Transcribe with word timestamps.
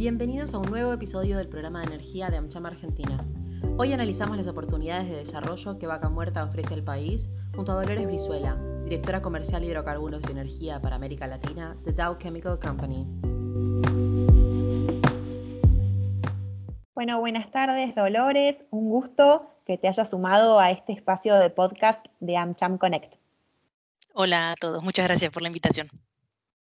Bienvenidos 0.00 0.54
a 0.54 0.58
un 0.58 0.70
nuevo 0.70 0.94
episodio 0.94 1.36
del 1.36 1.50
programa 1.50 1.80
de 1.80 1.88
energía 1.88 2.30
de 2.30 2.38
AmCham 2.38 2.64
Argentina. 2.64 3.22
Hoy 3.76 3.92
analizamos 3.92 4.38
las 4.38 4.48
oportunidades 4.48 5.10
de 5.10 5.16
desarrollo 5.16 5.78
que 5.78 5.86
Vaca 5.86 6.08
Muerta 6.08 6.42
ofrece 6.42 6.72
al 6.72 6.82
país 6.82 7.28
junto 7.54 7.72
a 7.72 7.74
Dolores 7.74 8.06
Brizuela, 8.06 8.56
directora 8.84 9.20
comercial 9.20 9.60
de 9.60 9.66
hidrocarburos 9.68 10.26
y 10.26 10.32
energía 10.32 10.80
para 10.80 10.96
América 10.96 11.26
Latina 11.26 11.76
de 11.84 11.92
Dow 11.92 12.16
Chemical 12.16 12.58
Company. 12.58 13.06
Bueno, 16.94 17.20
buenas 17.20 17.50
tardes, 17.50 17.94
Dolores. 17.94 18.64
Un 18.70 18.88
gusto 18.88 19.50
que 19.66 19.76
te 19.76 19.86
hayas 19.86 20.08
sumado 20.08 20.58
a 20.60 20.70
este 20.70 20.94
espacio 20.94 21.34
de 21.36 21.50
podcast 21.50 22.06
de 22.20 22.38
AmCham 22.38 22.78
Connect. 22.78 23.16
Hola 24.14 24.52
a 24.52 24.54
todos, 24.54 24.82
muchas 24.82 25.04
gracias 25.04 25.30
por 25.30 25.42
la 25.42 25.48
invitación. 25.48 25.90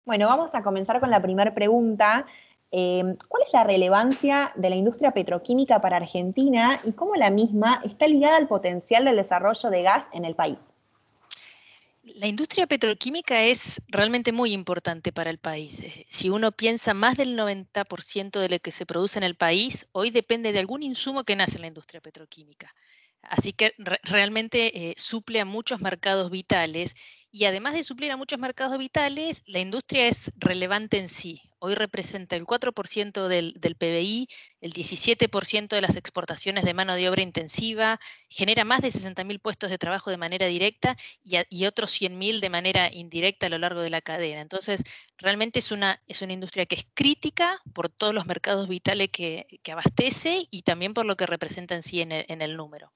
Bueno, 0.06 0.28
vamos 0.28 0.56
a 0.56 0.64
comenzar 0.64 1.02
con 1.02 1.12
la 1.12 1.22
primera 1.22 1.54
pregunta, 1.54 2.26
Em, 2.72 3.16
¿Cuál 3.30 3.44
es 3.48 3.54
la 3.54 3.64
relevancia 3.64 4.52
de 4.56 4.70
la 4.70 4.76
industria 4.76 5.12
petroquímica 5.12 5.80
para 5.80 5.98
Argentina 5.98 6.78
y 6.84 6.94
cómo 6.94 7.16
la 7.16 7.30
misma 7.30 7.82
está 7.86 8.08
ligada 8.08 8.38
al 8.38 8.48
potencial 8.48 9.06
del 9.06 9.16
desarrollo 9.16 9.70
de 9.70 9.84
gas 9.84 10.06
en 10.12 10.26
el 10.26 10.36
país? 10.36 10.60
La 12.04 12.28
industria 12.28 12.68
petroquímica 12.68 13.44
es 13.44 13.82
realmente 13.88 14.32
muy 14.32 14.54
importante 14.54 15.12
para 15.12 15.30
el 15.30 15.40
país. 15.40 15.82
Eh, 15.82 16.06
si 16.10 16.30
uno 16.30 16.52
piensa 16.52 16.94
más 16.94 17.18
del 17.18 17.38
90% 17.38 18.40
de 18.40 18.50
lo 18.50 18.60
que 18.60 18.72
se 18.72 18.86
produce 18.86 19.20
en 19.20 19.24
el 19.24 19.36
país, 19.36 19.88
hoy 19.92 20.10
depende 20.10 20.52
de 20.52 20.60
algún 20.60 20.84
insumo 20.84 21.24
que 21.24 21.36
nace 21.36 21.58
en 21.58 21.62
la 21.62 21.68
industria 21.68 22.02
petroquímica. 22.02 22.74
Así 23.22 23.52
que 23.52 23.74
realmente 24.04 24.90
eh, 24.90 24.94
suple 24.98 25.42
a 25.42 25.46
muchos 25.46 25.82
mercados 25.82 26.32
vitales 26.32 26.96
y 27.32 27.46
además 27.46 27.74
de 27.74 27.84
suplir 27.84 28.12
a 28.12 28.18
muchos 28.18 28.40
mercados 28.40 28.78
vitales, 28.78 29.44
la 29.46 29.60
industria 29.60 30.08
es 30.08 30.32
relevante 30.38 30.98
en 30.98 31.08
sí. 31.08 31.42
Hoy 31.60 31.74
representa 31.74 32.36
el 32.36 32.46
4% 32.46 33.28
del, 33.28 33.54
PBI, 33.60 34.28
el 34.62 34.74
17% 34.74 35.68
de 35.70 35.82
las 35.82 35.96
exportaciones 35.96 36.64
de 36.64 36.74
mano 36.74 36.96
de 36.96 37.10
obra 37.10 37.24
intensiva, 37.24 38.00
genera 38.30 38.64
más 38.64 38.82
de 38.82 38.90
60.000 38.90 39.40
puestos 39.40 39.70
de 39.70 39.78
trabajo 39.78 40.12
de 40.12 40.18
manera 40.18 40.46
directa 40.46 40.96
y, 41.24 41.66
otros 41.66 41.92
100.000 42.00 42.40
de 42.40 42.50
manera 42.50 42.94
indirecta 42.94 43.48
a 43.48 43.50
lo 43.50 43.58
largo 43.58 43.82
de 43.82 43.90
la 43.90 44.02
cadena. 44.02 44.42
Entonces, 44.42 44.84
realmente 45.18 45.60
es 45.60 45.72
una, 45.72 46.02
es 46.08 46.22
una 46.22 46.34
industria 46.34 46.66
que 46.68 46.76
es 46.76 46.86
crítica 46.94 47.60
por 47.74 47.90
todos 47.90 48.14
los 48.14 48.28
mercados 48.28 48.68
vitales 48.68 49.10
que, 49.10 49.48
abastece 49.72 50.48
y 50.50 50.62
también 50.62 50.94
por 50.94 51.06
lo 51.06 51.18
que 51.18 51.26
representa 51.26 51.76
en 51.76 51.84
sí 51.84 52.02
en 52.02 52.42
el 52.42 52.56
número. 52.56 52.92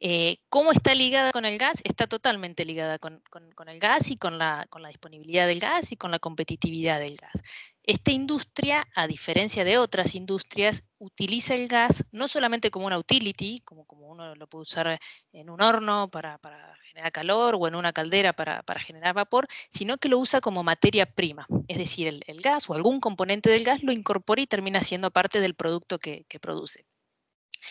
Eh, 0.00 0.38
¿Cómo 0.48 0.70
está 0.70 0.94
ligada 0.94 1.32
con 1.32 1.44
el 1.44 1.58
gas? 1.58 1.80
Está 1.82 2.06
totalmente 2.06 2.64
ligada 2.64 3.00
con, 3.00 3.20
el 3.66 3.80
gas 3.80 4.10
y 4.10 4.16
con 4.16 4.38
la, 4.38 4.68
disponibilidad 4.88 5.48
del 5.48 5.58
gas 5.58 5.90
y 5.90 5.96
con 5.96 6.12
la 6.12 6.20
competitividad 6.20 7.00
del 7.00 7.16
gas. 7.16 7.42
Esta 7.82 8.12
industria, 8.12 8.86
a 8.94 9.08
diferencia 9.08 9.64
de 9.64 9.78
otras 9.78 10.14
industrias, 10.14 10.84
utiliza 10.98 11.54
el 11.54 11.66
gas 11.66 12.04
no 12.12 12.28
solamente 12.28 12.70
como 12.70 12.86
una 12.86 12.98
utility, 12.98 13.60
como, 13.64 13.86
uno 13.88 14.36
lo 14.36 14.46
puede 14.46 14.62
usar 14.62 15.00
en 15.32 15.50
un 15.50 15.60
horno 15.60 16.08
para, 16.10 16.38
generar 16.84 17.10
calor 17.10 17.56
o 17.58 17.66
en 17.66 17.74
una 17.74 17.92
caldera 17.92 18.34
para, 18.34 18.62
generar 18.78 19.14
vapor, 19.14 19.48
sino 19.68 19.98
que 19.98 20.08
lo 20.08 20.18
usa 20.18 20.40
como 20.40 20.62
materia 20.62 21.06
prima. 21.06 21.46
Es 21.66 21.78
decir, 21.78 22.20
el, 22.24 22.40
gas 22.40 22.70
o 22.70 22.74
algún 22.74 23.00
componente 23.00 23.50
del 23.50 23.64
gas 23.64 23.82
lo 23.82 23.90
incorpora 23.90 24.42
y 24.42 24.46
termina 24.46 24.82
siendo 24.82 25.10
parte 25.10 25.40
del 25.40 25.54
producto 25.54 25.98
que 25.98 26.24
produce. 26.40 26.84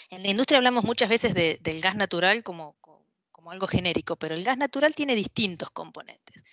En 0.09 0.23
la 0.23 0.29
industria 0.29 0.57
hablamos 0.57 0.83
muchas 0.83 1.09
veces 1.09 1.33
del 1.33 1.81
gas 1.81 1.95
natural 1.95 2.43
como, 2.43 2.75
algo 3.49 3.67
genérico, 3.67 4.17
pero 4.17 4.35
el 4.35 4.43
gas 4.43 4.57
natural 4.57 4.93
tiene 4.93 5.15
distintos 5.15 5.69
componentes. 5.71 6.43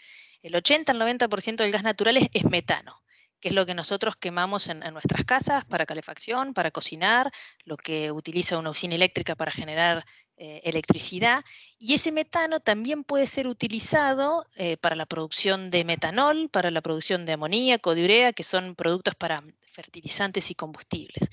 El 0.42 0.54
80 0.54 0.92
al 0.92 1.00
90% 1.00 1.56
del 1.56 1.72
gas 1.72 1.82
natural 1.82 2.16
es, 2.32 2.44
metano, 2.44 3.02
que 3.40 3.48
es 3.48 3.54
lo 3.54 3.66
que 3.66 3.74
nosotros 3.74 4.14
quemamos 4.14 4.68
en, 4.68 4.78
nuestras 4.92 5.24
casas 5.24 5.64
para 5.64 5.86
calefacción, 5.86 6.54
para 6.54 6.70
cocinar, 6.70 7.32
lo 7.64 7.76
que 7.76 8.12
utiliza 8.12 8.58
una 8.58 8.70
usina 8.70 8.94
eléctrica 8.94 9.34
para 9.34 9.50
generar 9.50 10.04
eh, 10.36 10.60
electricidad. 10.64 11.44
Y 11.78 11.94
ese 11.94 12.12
metano 12.12 12.60
también 12.60 13.02
puede 13.02 13.26
ser 13.26 13.48
utilizado 13.48 14.46
eh, 14.54 14.76
para 14.76 14.94
la 14.94 15.06
producción 15.06 15.70
de 15.70 15.84
metanol, 15.84 16.48
para 16.48 16.70
la 16.70 16.80
producción 16.80 17.24
de 17.24 17.32
amoníaco, 17.32 17.94
de 17.94 18.04
urea, 18.04 18.32
que 18.32 18.44
son 18.44 18.76
productos 18.76 19.16
para 19.16 19.42
fertilizantes 19.62 20.50
y 20.50 20.54
combustibles. 20.54 21.28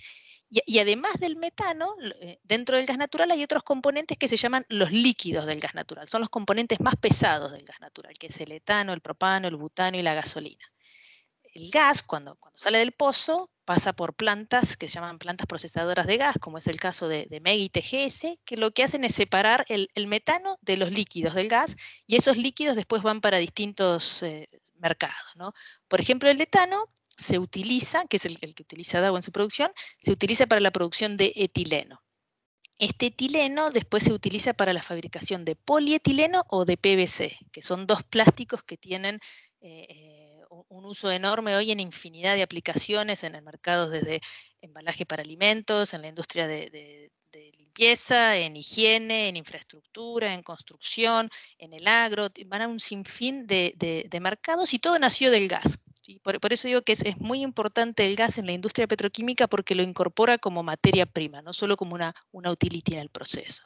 Y, 0.54 0.80
además 0.80 1.14
del 1.18 1.38
metano, 1.38 1.96
eh, 2.20 2.40
dentro 2.44 2.76
del 2.76 2.86
gas 2.86 2.98
natural 2.98 3.32
hay 3.32 3.42
otros 3.42 3.64
componentes 3.64 4.18
que 4.18 4.28
se 4.28 4.36
llaman 4.36 4.66
los 4.68 4.92
líquidos 4.92 5.46
del 5.46 5.62
gas 5.62 5.76
natural. 5.76 6.10
Son 6.10 6.20
los 6.20 6.30
componentes 6.30 6.82
más 6.82 6.98
pesados 6.98 7.54
del 7.54 7.64
gas 7.64 7.80
natural, 7.80 8.14
que 8.20 8.28
es 8.28 8.42
el 8.42 8.52
etano, 8.52 8.92
el 8.92 9.00
propano, 9.00 9.48
el 9.48 9.56
butano 9.56 9.98
y 9.98 10.02
la 10.02 10.14
gasolina. 10.14 10.66
El 11.54 11.70
gas, 11.72 12.04
cuando, 12.04 12.38
sale 12.56 12.80
del 12.80 12.92
pozo, 12.92 13.50
pasa 13.64 13.94
por 13.94 14.14
plantas 14.14 14.76
que 14.76 14.90
se 14.90 14.96
llaman 14.96 15.20
plantas 15.20 15.48
procesadoras 15.48 16.06
de 16.06 16.18
gas, 16.18 16.36
como 16.38 16.58
es 16.58 16.68
el 16.68 16.82
caso 16.82 17.08
de, 17.08 17.28
de 17.30 17.40
MEG 17.40 17.60
y 17.60 17.70
TGS, 17.70 18.40
que 18.44 18.58
lo 18.58 18.72
que 18.72 18.84
hacen 18.84 19.06
es 19.06 19.16
separar 19.16 19.66
el, 19.70 19.90
metano 20.08 20.58
de 20.62 20.76
los 20.76 20.92
líquidos 20.92 21.34
del 21.34 21.48
gas 21.48 21.78
y 22.08 22.18
esos 22.18 22.36
líquidos 22.36 22.76
después 22.76 23.04
van 23.04 23.22
para 23.22 23.38
distintos 23.38 24.22
eh, 24.24 24.50
mercados. 24.76 25.16
Por 25.88 26.02
ejemplo, 26.02 26.30
el 26.30 26.42
etano 26.42 26.90
se 27.22 27.40
utiliza, 27.40 28.06
que 28.08 28.18
es 28.18 28.26
el, 28.26 28.38
que 28.38 28.64
utiliza 28.64 29.06
agua 29.06 29.20
en 29.20 29.24
su 29.24 29.32
producción, 29.32 29.72
se 30.00 30.12
utiliza 30.12 30.48
para 30.48 30.62
la 30.62 30.72
producción 30.72 31.18
de 31.18 31.32
etileno. 31.36 32.02
Este 32.80 33.08
etileno 33.08 33.70
después 33.70 34.04
se 34.04 34.14
utiliza 34.14 34.54
para 34.54 34.74
la 34.74 34.82
fabricación 34.82 35.46
de 35.46 35.56
polietileno 35.56 36.44
o 36.50 36.66
de 36.66 36.78
PVC, 36.78 37.38
que 37.52 37.62
son 37.62 37.86
dos 37.86 38.02
plásticos 38.04 38.64
que 38.64 38.76
tienen 38.76 39.20
eh, 39.62 39.86
eh, 39.90 40.42
un 40.50 40.86
uso 40.86 41.12
enorme 41.12 41.56
hoy 41.56 41.72
en 41.72 41.80
infinidad 41.80 42.36
de 42.36 42.42
aplicaciones 42.42 43.24
en 43.24 43.36
el 43.36 43.44
mercado, 43.44 43.90
desde 43.90 44.20
embalaje 44.62 45.06
para 45.06 45.22
alimentos, 45.22 45.94
en 45.94 46.02
la 46.02 46.08
industria 46.08 46.48
de, 46.48 47.12
limpieza, 47.58 48.36
en 48.36 48.58
higiene, 48.58 49.30
en 49.30 49.38
infraestructura, 49.38 50.34
en 50.34 50.44
construcción, 50.44 51.30
en 51.58 51.74
el 51.74 51.88
agro, 51.88 52.30
van 52.48 52.64
a 52.64 52.68
un 52.68 52.80
sinfín 52.80 53.46
de 53.48 54.20
mercados 54.20 54.74
y 54.74 54.80
todo 54.80 54.98
nació 54.98 55.32
del 55.32 55.48
gas. 55.48 55.80
Por, 56.20 56.54
eso 56.54 56.68
digo 56.68 56.82
que 56.82 56.94
es, 56.94 57.18
muy 57.18 57.42
importante 57.42 58.06
el 58.06 58.16
gas 58.16 58.38
en 58.38 58.46
la 58.46 58.52
industria 58.52 58.88
petroquímica 58.88 59.48
porque 59.48 59.76
lo 59.76 59.84
incorpora 59.84 60.38
como 60.38 60.64
materia 60.64 61.06
prima, 61.06 61.42
no 61.42 61.54
solo 61.54 61.78
como 61.78 61.96
una, 61.96 62.14
una 62.32 62.52
utility 62.52 62.94
en 62.94 63.00
el 63.00 63.10
proceso. 63.10 63.64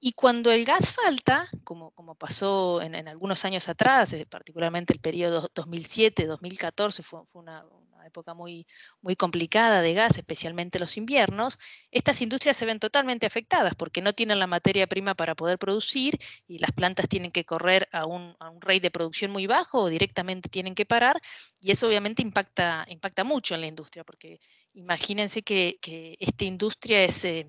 Y 0.00 0.12
cuando 0.12 0.52
el 0.52 0.64
gas 0.64 0.94
falta, 0.94 1.48
como, 1.64 1.90
como 1.90 2.14
pasó 2.14 2.80
en, 2.80 3.08
algunos 3.08 3.44
años 3.44 3.68
atrás, 3.68 4.12
eh, 4.12 4.26
particularmente 4.26 4.92
el 4.92 5.00
periodo 5.00 5.50
2007-2014, 5.54 7.02
fue, 7.02 7.20
una, 7.34 7.64
época 8.06 8.32
muy, 8.32 8.66
muy 9.02 9.16
complicada 9.16 9.82
de 9.82 9.92
gas, 9.92 10.16
especialmente 10.16 10.78
los 10.78 10.96
inviernos, 10.96 11.58
estas 11.90 12.22
industrias 12.22 12.56
se 12.56 12.64
ven 12.64 12.78
totalmente 12.78 13.26
afectadas 13.26 13.74
porque 13.74 14.00
no 14.00 14.14
tienen 14.14 14.38
la 14.38 14.46
materia 14.46 14.86
prima 14.86 15.14
para 15.14 15.34
poder 15.34 15.58
producir 15.58 16.16
y 16.46 16.58
las 16.58 16.72
plantas 16.72 17.08
tienen 17.08 17.32
que 17.32 17.44
correr 17.44 17.86
a 17.92 18.06
un, 18.06 18.34
a 18.40 18.50
rate 18.60 18.80
de 18.80 18.90
producción 18.90 19.30
muy 19.30 19.46
bajo 19.46 19.80
o 19.80 19.88
directamente 19.88 20.48
tienen 20.48 20.74
que 20.74 20.86
parar 20.86 21.20
y 21.60 21.70
eso 21.70 21.86
obviamente 21.86 22.22
impacta, 22.22 22.86
impacta 22.88 23.24
mucho 23.24 23.54
en 23.54 23.60
la 23.60 23.66
industria 23.66 24.04
porque 24.04 24.40
imagínense 24.72 25.42
que, 25.42 25.78
esta 26.18 26.44
industria 26.44 27.02
es... 27.02 27.24
Eh, 27.24 27.46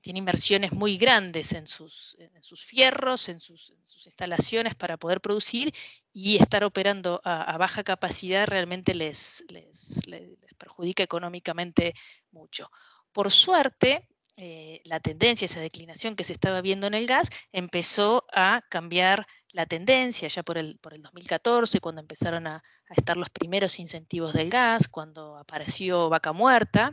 tiene 0.00 0.18
inversiones 0.18 0.72
muy 0.72 0.96
grandes 0.96 1.52
en 1.52 1.66
sus, 1.66 2.16
fierros, 2.56 3.28
en 3.28 3.40
sus, 3.40 3.74
instalaciones 4.04 4.74
para 4.74 4.96
poder 4.96 5.20
producir 5.20 5.72
y 6.12 6.36
estar 6.36 6.64
operando 6.64 7.20
a, 7.24 7.56
baja 7.58 7.84
capacidad 7.84 8.46
realmente 8.46 8.94
les, 8.94 9.44
perjudica 10.58 11.02
económicamente 11.02 11.94
mucho. 12.30 12.70
Por 13.12 13.30
suerte, 13.30 14.08
eh, 14.36 14.80
la 14.86 15.00
tendencia, 15.00 15.44
esa 15.44 15.60
declinación 15.60 16.16
que 16.16 16.24
se 16.24 16.32
estaba 16.32 16.62
viendo 16.62 16.86
en 16.86 16.94
el 16.94 17.06
gas, 17.06 17.28
empezó 17.52 18.24
a 18.32 18.62
cambiar 18.70 19.26
la 19.52 19.66
tendencia 19.66 20.28
ya 20.28 20.42
por 20.42 20.56
el, 20.56 20.78
por 20.78 20.94
el 20.94 21.02
2014, 21.02 21.80
cuando 21.80 22.00
empezaron 22.00 22.46
a, 22.46 22.56
a 22.56 22.94
estar 22.96 23.18
los 23.18 23.28
primeros 23.28 23.78
incentivos 23.78 24.32
del 24.32 24.48
gas, 24.48 24.88
cuando 24.88 25.36
apareció 25.36 26.08
vaca 26.08 26.32
muerta 26.32 26.92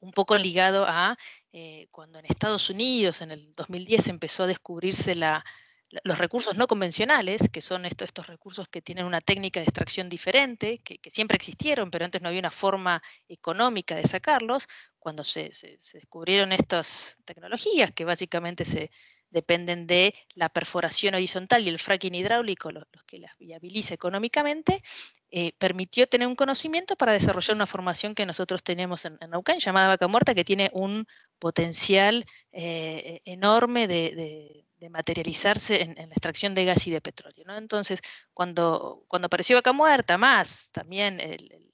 un 0.00 0.12
poco 0.12 0.38
ligado 0.38 0.86
a 0.88 1.16
eh, 1.52 1.88
cuando 1.90 2.18
en 2.18 2.26
Estados 2.26 2.70
Unidos 2.70 3.20
en 3.20 3.30
el 3.30 3.52
2010 3.52 4.08
empezó 4.08 4.44
a 4.44 4.46
descubrirse 4.46 5.14
los 5.14 6.18
recursos 6.18 6.56
no 6.56 6.66
convencionales, 6.66 7.48
que 7.52 7.60
son 7.62 7.84
estos, 7.84 8.06
estos 8.06 8.26
recursos 8.26 8.68
que 8.68 8.82
tienen 8.82 9.04
una 9.04 9.20
técnica 9.20 9.60
de 9.60 9.64
extracción 9.64 10.08
diferente, 10.08 10.78
que, 10.78 10.98
siempre 11.10 11.36
existieron, 11.36 11.90
pero 11.90 12.04
antes 12.04 12.22
no 12.22 12.28
había 12.28 12.40
una 12.40 12.50
forma 12.50 13.02
económica 13.28 13.94
de 13.94 14.04
sacarlos, 14.04 14.66
cuando 14.98 15.24
se 15.24 15.50
descubrieron 15.92 16.52
estas 16.52 17.16
tecnologías 17.24 17.92
que 17.92 18.04
básicamente 18.04 18.64
se, 18.64 18.90
dependen 19.30 19.86
de 19.86 20.14
la 20.34 20.48
perforación 20.48 21.14
horizontal 21.14 21.62
y 21.64 21.68
el 21.68 21.78
fracking 21.78 22.14
hidráulico, 22.14 22.70
los, 22.70 22.84
que 23.06 23.18
las 23.18 23.36
viabiliza 23.38 23.94
económicamente, 23.94 24.82
eh, 25.30 25.52
permitió 25.58 26.06
tener 26.06 26.26
un 26.26 26.34
conocimiento 26.34 26.96
para 26.96 27.12
desarrollar 27.12 27.54
una 27.54 27.66
formación 27.66 28.14
que 28.14 28.24
nosotros 28.24 28.62
tenemos 28.62 29.04
en, 29.04 29.18
en 29.20 29.58
llamada 29.58 29.88
Vaca 29.88 30.08
Muerta, 30.08 30.34
que 30.34 30.44
tiene 30.44 30.70
un 30.72 31.06
potencial 31.38 32.24
eh, 32.52 33.20
enorme 33.24 33.86
de, 33.86 34.64
materializarse 34.90 35.82
en, 35.82 35.94
la 35.96 36.14
extracción 36.14 36.54
de 36.54 36.64
gas 36.64 36.86
y 36.86 36.90
de 36.90 37.00
petróleo. 37.00 37.44
Entonces, 37.56 38.00
cuando, 38.32 39.04
cuando 39.08 39.26
apareció 39.26 39.56
Vaca 39.56 39.72
Muerta, 39.72 40.16
más 40.16 40.70
también 40.72 41.20
el 41.20 41.68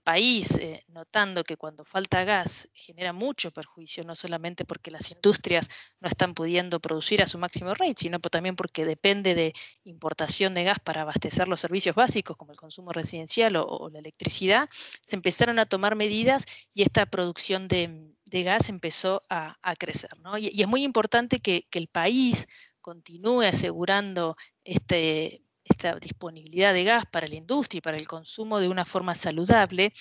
país, 0.00 0.56
eh, 0.58 0.84
notando 0.88 1.44
que 1.44 1.56
cuando 1.56 1.84
falta 1.84 2.24
gas 2.24 2.68
genera 2.72 3.12
mucho 3.12 3.50
perjuicio, 3.50 4.04
no 4.04 4.14
solamente 4.14 4.64
porque 4.64 4.90
las 4.90 5.10
industrias 5.10 5.68
no 6.00 6.08
están 6.08 6.34
pudiendo 6.34 6.80
producir 6.80 7.22
a 7.22 7.26
su 7.26 7.38
máximo 7.38 7.74
rate, 7.74 7.94
sino 7.98 8.18
también 8.20 8.56
porque 8.56 8.84
depende 8.84 9.34
de 9.34 9.52
importación 9.84 10.54
de 10.54 10.64
gas 10.64 10.78
para 10.80 11.02
abastecer 11.02 11.48
los 11.48 11.60
servicios 11.60 11.94
básicos 11.94 12.36
como 12.36 12.52
el 12.52 12.58
consumo 12.58 12.92
residencial 12.92 13.56
o, 13.56 13.88
la 13.90 13.98
electricidad, 13.98 14.68
se 14.70 15.16
empezaron 15.16 15.58
a 15.58 15.66
tomar 15.66 15.96
medidas 15.96 16.44
y 16.74 16.82
esta 16.82 17.06
producción 17.06 17.68
de, 17.68 18.14
gas 18.30 18.68
empezó 18.68 19.22
a, 19.28 19.56
crecer. 19.78 20.10
Y, 20.38 20.62
es 20.62 20.68
muy 20.68 20.84
importante 20.84 21.40
que 21.40 21.66
el 21.72 21.88
país 21.88 22.46
continúe 22.88 23.42
asegurando 23.42 24.36
este, 24.64 25.42
esta 25.68 25.94
disponibilidad 25.96 26.72
de 26.72 26.84
gas 26.84 27.04
para 27.06 27.26
la 27.26 27.34
industria 27.34 27.78
y 27.78 27.82
para 27.82 27.96
el 27.96 28.08
consumo 28.08 28.60
de 28.60 28.68
una 28.68 28.84
forma 28.84 29.14
saludable, 29.14 29.92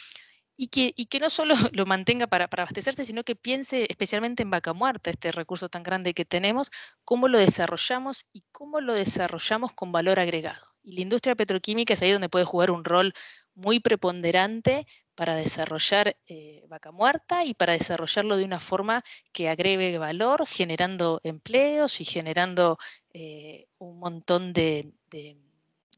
y 0.58 0.68
que, 0.68 0.94
que, 0.94 1.20
no 1.20 1.30
solo 1.30 1.54
lo 1.74 1.86
mantenga 1.86 2.28
para, 2.28 2.50
abastecerse, 2.52 3.06
sino 3.06 3.24
que 3.24 3.36
piense 3.36 3.86
especialmente 3.90 4.44
en 4.44 4.50
vaca 4.50 4.74
muerta, 4.74 5.12
este 5.12 5.32
recurso 5.32 5.70
tan 5.70 5.84
grande 5.84 6.14
que 6.14 6.26
tenemos, 6.26 6.72
cómo 7.06 7.28
lo 7.28 7.38
desarrollamos 7.38 8.26
y 8.34 8.44
cómo 8.52 8.82
lo 8.82 8.94
desarrollamos 8.94 9.72
con 9.74 9.92
valor 9.92 10.20
agregado. 10.20 10.66
Y 10.84 10.94
la 10.94 11.02
industria 11.02 11.36
petroquímica 11.36 11.94
es 11.94 12.02
ahí 12.02 12.12
donde 12.12 12.30
puede 12.30 12.46
jugar 12.46 12.72
un 12.72 12.84
rol 12.84 13.14
muy 13.54 13.80
preponderante 13.80 14.88
para 15.16 15.36
desarrollar 15.36 16.18
eh, 16.28 16.64
vaca 16.70 16.92
muerta 16.92 17.44
y 17.44 17.54
para 17.54 17.74
desarrollarlo 17.74 18.38
de 18.38 18.46
una 18.46 18.60
forma 18.60 19.04
que 19.34 19.50
agregue 19.50 19.98
valor, 19.98 20.48
generando 20.48 21.20
empleos 21.24 22.02
y 22.02 22.06
generando 22.06 22.78
eh, 23.14 23.68
un 23.80 24.00
montón 24.00 24.54
de 24.54 24.94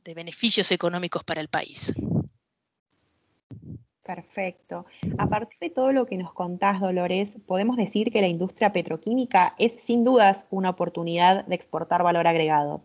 beneficios 0.04 0.72
económicos 0.72 1.24
para 1.24 1.42
el 1.42 1.48
país. 1.48 1.94
Perfecto. 4.10 4.88
A 5.20 5.28
partir 5.28 5.60
de 5.62 5.70
todo 5.70 5.92
lo 5.92 6.08
que 6.08 6.18
nos 6.18 6.34
contás, 6.34 6.80
Dolores, 6.80 7.38
podemos 7.46 7.78
decir 7.78 8.12
que 8.12 8.22
la 8.22 8.28
industria 8.28 8.74
petroquímica 8.74 9.54
es 9.60 9.74
sin 9.74 10.04
dudas 10.04 10.48
una 10.50 10.72
oportunidad 10.72 11.46
de 11.46 11.54
exportar 11.54 12.02
valor 12.02 12.26
agregado. 12.26 12.82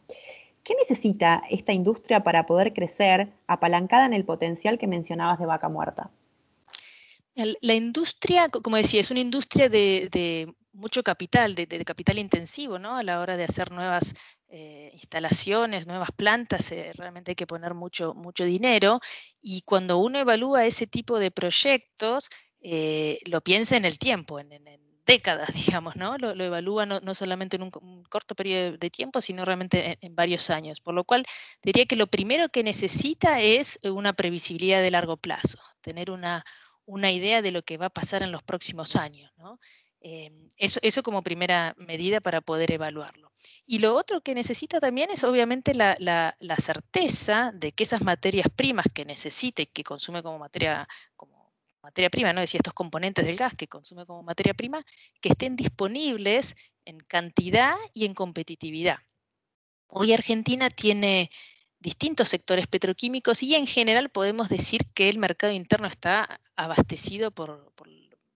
¿Qué 0.64 0.74
necesita 0.74 1.42
esta 1.48 1.72
industria 1.72 2.22
para 2.24 2.44
poder 2.44 2.74
crecer 2.74 3.32
apalancada 3.46 4.04
en 4.04 4.12
el 4.12 4.26
potencial 4.26 4.76
que 4.76 4.86
mencionabas 4.86 5.38
de 5.38 5.46
vaca 5.46 5.70
muerta? 5.70 6.10
La 7.34 7.74
industria, 7.74 8.48
como 8.48 8.76
decía, 8.76 9.00
es 9.00 9.10
una 9.10 9.20
industria 9.20 9.68
de, 9.68 10.54
mucho 10.74 11.02
capital, 11.02 11.54
de, 11.54 11.66
capital 11.84 12.18
intensivo, 12.18 12.78
¿no? 12.78 12.96
A 12.96 13.02
la 13.02 13.20
hora 13.20 13.36
de 13.36 13.44
hacer 13.44 13.70
nuevas 13.70 14.14
eh, 14.48 14.90
instalaciones, 14.92 15.86
nuevas 15.86 16.10
plantas, 16.12 16.70
eh, 16.72 16.92
realmente 16.94 17.32
hay 17.32 17.36
que 17.36 17.46
poner 17.46 17.74
mucho, 17.74 18.14
mucho 18.14 18.44
dinero. 18.44 19.00
Y 19.40 19.62
cuando 19.62 19.98
uno 19.98 20.18
evalúa 20.18 20.66
ese 20.66 20.86
tipo 20.86 21.18
de 21.18 21.30
proyectos, 21.30 22.28
eh, 22.60 23.20
lo 23.26 23.40
piensa 23.40 23.76
en 23.76 23.84
el 23.84 23.98
tiempo, 23.98 24.38
en, 24.38 24.50
décadas, 25.06 25.48
digamos, 25.54 25.96
¿no? 25.96 26.16
Lo, 26.18 26.32
evalúa 26.32 26.86
no, 26.86 27.14
solamente 27.14 27.56
en 27.56 27.62
un, 27.62 28.04
corto 28.08 28.34
periodo 28.34 28.78
de 28.78 28.90
tiempo, 28.90 29.20
sino 29.20 29.44
realmente 29.44 29.98
en, 30.00 30.14
varios 30.14 30.50
años. 30.50 30.80
Por 30.80 30.94
lo 30.94 31.04
cual, 31.04 31.24
diría 31.62 31.86
que 31.86 31.96
lo 31.96 32.06
primero 32.06 32.48
que 32.48 32.62
necesita 32.62 33.40
es 33.40 33.78
una 33.84 34.14
previsibilidad 34.14 34.82
de 34.82 34.90
largo 34.90 35.16
plazo, 35.18 35.58
tener 35.82 36.10
una, 36.10 36.44
una 36.86 37.12
idea 37.12 37.42
de 37.42 37.50
lo 37.50 37.62
que 37.62 37.76
va 37.76 37.86
a 37.86 37.90
pasar 37.90 38.22
en 38.22 38.32
los 38.32 38.42
próximos 38.42 38.96
años, 38.96 39.32
¿no? 39.36 39.58
Em, 40.06 40.50
eso, 40.58 41.02
como 41.02 41.22
primera 41.22 41.74
medida 41.78 42.20
para 42.20 42.42
poder 42.42 42.70
evaluarlo. 42.72 43.32
Y 43.64 43.78
lo 43.78 43.94
otro 43.94 44.20
que 44.20 44.34
necesita 44.34 44.78
también 44.78 45.10
es 45.10 45.24
obviamente 45.24 45.74
la, 45.74 45.96
certeza 46.58 47.52
de 47.54 47.72
que 47.72 47.84
esas 47.84 48.02
materias 48.02 48.48
primas 48.54 48.84
que 48.92 49.06
necesite 49.06 49.62
y 49.62 49.66
que 49.66 49.82
consume 49.82 50.22
como 50.22 50.38
materia, 50.38 50.86
como 51.16 51.54
materia 51.82 52.10
prima, 52.10 52.34
¿no? 52.34 52.42
es 52.42 52.50
decir, 52.50 52.58
estos 52.58 52.74
componentes 52.74 53.24
del 53.24 53.36
gas 53.36 53.54
que 53.54 53.66
consume 53.66 54.04
como 54.04 54.22
materia 54.22 54.52
prima, 54.52 54.84
que 55.22 55.30
estén 55.30 55.56
disponibles 55.56 56.54
en 56.84 56.98
cantidad 56.98 57.74
y 57.94 58.04
en 58.04 58.12
competitividad. 58.12 58.98
Hoy 59.86 60.12
Argentina 60.12 60.68
tiene 60.68 61.30
distintos 61.78 62.28
sectores 62.28 62.66
petroquímicos 62.66 63.42
y 63.42 63.54
en 63.54 63.66
general 63.66 64.10
podemos 64.10 64.50
decir 64.50 64.82
que 64.92 65.08
el 65.08 65.18
mercado 65.18 65.54
interno 65.54 65.86
está 65.86 66.42
abastecido 66.56 67.30
por, 67.30 67.72
por 67.74 67.88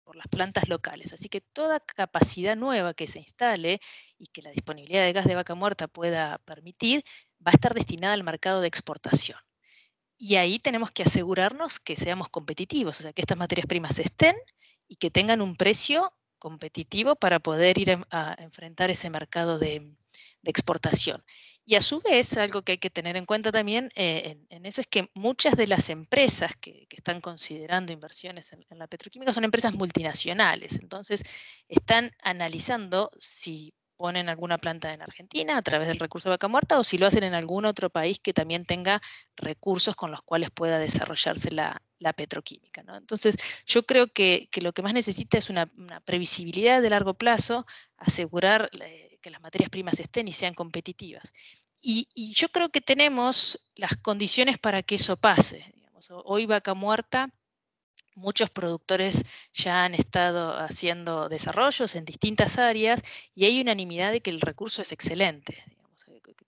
por 0.07 0.15
las 0.15 0.27
plantas 0.29 0.69
locales. 0.69 1.11
Así 1.11 1.27
que 1.27 1.41
toda 1.41 1.81
capacidad 1.81 2.55
nueva 2.55 2.93
que 2.93 3.07
se 3.07 3.19
instale 3.19 3.81
y 4.17 4.27
que 4.27 4.41
la 4.41 4.51
disponibilidad 4.51 5.03
de 5.03 5.11
gas 5.11 5.25
de 5.25 5.35
vaca 5.35 5.53
muerta 5.53 5.89
pueda 5.89 6.37
permitir, 6.45 7.03
va 7.45 7.51
a 7.51 7.55
estar 7.55 7.73
destinada 7.73 8.13
al 8.13 8.23
mercado 8.23 8.61
de 8.61 8.69
exportación. 8.69 9.37
Y 10.17 10.37
ahí 10.37 10.59
tenemos 10.59 10.91
que 10.91 11.03
asegurarnos 11.03 11.81
que 11.81 11.97
seamos 11.97 12.29
competitivos, 12.29 12.97
o 13.01 13.03
sea, 13.03 13.11
que 13.11 13.21
estas 13.21 13.37
materias 13.37 13.67
primas 13.67 13.99
estén 13.99 14.37
y 14.87 14.95
que 14.95 15.11
tengan 15.11 15.41
un 15.41 15.57
precio 15.57 16.13
competitivo 16.39 17.17
para 17.17 17.39
poder 17.39 17.77
ir 17.77 17.99
a, 18.09 18.35
enfrentar 18.39 18.89
ese 18.89 19.09
mercado 19.09 19.59
de, 19.59 19.93
exportación. 20.43 21.21
Y 21.69 21.75
a 21.75 21.81
su 21.81 21.99
vez, 21.99 22.37
algo 22.37 22.61
que 22.61 22.71
hay 22.71 22.77
que 22.77 22.89
tener 22.89 23.17
en 23.17 23.25
cuenta 23.25 23.51
también 23.51 23.91
eh, 23.93 24.37
en, 24.49 24.65
eso 24.65 24.79
es 24.79 24.87
que 24.87 25.11
muchas 25.13 25.57
de 25.57 25.67
las 25.67 25.89
empresas 25.89 26.55
que, 26.55 26.87
están 26.89 27.19
considerando 27.19 27.91
inversiones 27.91 28.53
en, 28.53 28.65
la 28.69 28.87
petroquímica 28.87 29.33
son 29.33 29.43
empresas 29.43 29.73
multinacionales. 29.73 30.77
Entonces, 30.81 31.23
están 31.67 32.11
analizando 32.23 33.11
si 33.19 33.73
ponen 33.97 34.29
alguna 34.29 34.57
planta 34.57 34.93
en 34.93 35.01
Argentina 35.01 35.57
a 35.57 35.61
través 35.61 35.89
del 35.89 35.99
recurso 35.99 36.29
de 36.29 36.35
vaca 36.35 36.47
muerta 36.47 36.79
o 36.79 36.85
si 36.85 36.97
lo 36.97 37.05
hacen 37.05 37.25
en 37.25 37.33
algún 37.33 37.65
otro 37.65 37.89
país 37.89 38.17
que 38.19 38.31
también 38.31 38.63
tenga 38.63 39.01
recursos 39.35 39.93
con 39.97 40.09
los 40.09 40.21
cuales 40.21 40.51
pueda 40.51 40.79
desarrollarse 40.79 41.51
la, 41.51 41.81
petroquímica. 42.15 42.81
Entonces, 42.95 43.35
yo 43.65 43.83
creo 43.83 44.07
que, 44.07 44.47
lo 44.61 44.71
que 44.71 44.83
más 44.83 44.93
necesita 44.93 45.37
es 45.37 45.49
una, 45.49 45.67
una 45.77 45.99
previsibilidad 45.99 46.81
de 46.81 46.91
largo 46.91 47.15
plazo, 47.15 47.65
asegurar 47.97 48.69
eh, 48.79 49.06
que 49.21 49.29
las 49.29 49.41
materias 49.41 49.69
primas 49.69 49.99
estén 49.99 50.27
y 50.27 50.31
sean 50.31 50.53
competitivas. 50.53 51.31
Y, 51.81 52.33
yo 52.33 52.49
creo 52.49 52.69
que 52.69 52.81
tenemos 52.81 53.59
las 53.75 53.95
condiciones 53.97 54.57
para 54.57 54.83
que 54.83 54.95
eso 54.95 55.15
pase. 55.15 55.73
Hoy 56.09 56.45
Vaca 56.45 56.73
Muerta, 56.73 57.29
muchos 58.15 58.49
productores 58.49 59.23
ya 59.53 59.85
han 59.85 59.93
estado 59.93 60.57
haciendo 60.57 61.29
desarrollos 61.29 61.95
en 61.95 62.05
distintas 62.05 62.57
áreas 62.57 63.01
y 63.35 63.45
hay 63.45 63.61
unanimidad 63.61 64.11
de 64.11 64.21
que 64.21 64.29
el 64.29 64.41
recurso 64.41 64.81
es 64.81 64.91
excelente, 64.91 65.63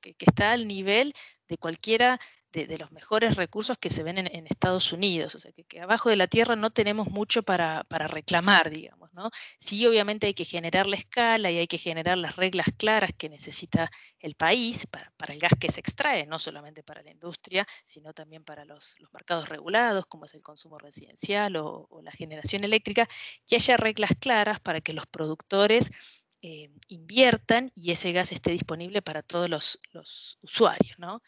que, 0.02 0.16
está 0.20 0.52
al 0.52 0.68
nivel 0.68 1.14
de 1.48 1.58
cualquiera 1.58 2.20
de, 2.52 2.78
los 2.78 2.92
mejores 2.92 3.36
recursos 3.36 3.78
que 3.78 3.90
se 3.90 4.04
ven 4.04 4.18
en, 4.18 4.48
Estados 4.48 4.92
Unidos. 4.92 5.36
O 5.36 5.40
sea, 5.40 5.52
que, 5.52 5.80
abajo 5.80 6.10
de 6.10 6.16
la 6.16 6.28
tierra 6.28 6.56
no 6.56 6.72
tenemos 6.72 7.10
mucho 7.10 7.44
para, 7.44 7.86
reclamar, 7.90 8.70
digamos. 8.72 9.14
¿no? 9.14 9.30
Sí, 9.60 9.86
obviamente 9.86 10.28
hay 10.28 10.34
que 10.34 10.46
generar 10.46 10.88
la 10.88 10.96
escala 10.96 11.52
y 11.52 11.58
hay 11.58 11.68
que 11.68 11.78
generar 11.78 12.18
las 12.18 12.36
reglas 12.36 12.68
claras 12.78 13.12
que 13.18 13.30
necesita 13.30 13.92
el 14.20 14.36
país 14.36 14.88
para, 14.88 15.34
el 15.34 15.40
gas 15.40 15.54
que 15.60 15.70
se 15.70 15.80
extrae, 15.80 16.26
no 16.26 16.40
solamente 16.40 16.84
para 16.84 17.04
la 17.04 17.12
industria, 17.12 17.68
sino 17.86 18.14
también 18.14 18.44
para 18.44 18.66
los, 18.66 18.96
mercados 19.14 19.50
regulados, 19.50 20.06
como 20.08 20.26
es 20.26 20.34
el 20.34 20.42
consumo 20.42 20.78
residencial 20.78 21.56
o, 21.58 21.88
la 22.04 22.12
generación 22.12 22.64
eléctrica, 22.64 23.08
que 23.46 23.56
haya 23.56 23.78
reglas 23.78 24.12
claras 24.20 24.60
para 24.60 24.82
que 24.82 24.94
los 24.94 25.06
productores 25.08 25.92
eh, 26.42 26.72
inviertan 26.88 27.72
y 27.76 27.92
ese 27.92 28.14
gas 28.14 28.32
esté 28.32 28.52
disponible 28.52 29.02
para 29.02 29.22
todos 29.22 29.50
los, 29.50 29.80
los 29.92 30.38
usuarios. 30.42 30.98
¿no? 30.98 31.22